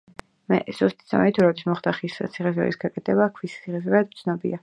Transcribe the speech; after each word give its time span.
ზუსტი 0.77 1.05
ცნობები 1.09 1.35
თუ 1.35 1.43
როდის 1.47 1.67
მოხდა 1.67 1.93
ხის 1.99 2.17
ციხესიმაგრის 2.21 2.81
გადაკეთება 2.85 3.31
ქვის 3.39 3.59
ციხესიმაგრედ, 3.61 4.19
უცნობია. 4.19 4.59